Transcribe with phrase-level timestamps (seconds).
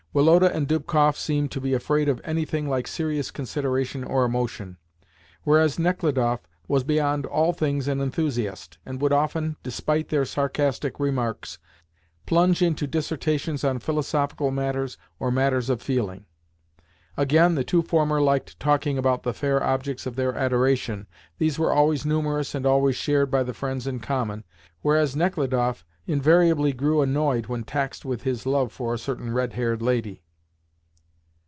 [0.13, 4.75] Woloda and Dubkoff seemed to be afraid of anything like serious consideration or emotion,
[5.45, 11.59] whereas Nechludoff was beyond all things an enthusiast, and would often, despite their sarcastic remarks,
[12.25, 16.25] plunge into dissertations on philosophical matters or matters of feeling.
[17.15, 21.07] Again, the two former liked talking about the fair objects of their adoration
[21.37, 24.43] (these were always numerous, and always shared by the friends in common),
[24.81, 29.81] whereas Nechludoff invariably grew annoyed when taxed with his love for a certain red haired
[29.81, 30.23] lady.